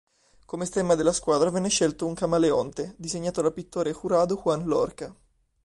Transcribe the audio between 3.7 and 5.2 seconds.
Jurado Juan Lorca.